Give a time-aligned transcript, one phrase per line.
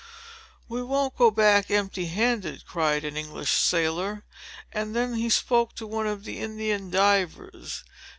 [0.67, 4.23] "We won't go back empty handed," cried an English sailor;
[4.71, 7.83] and then he spoke to one of the Indian divers.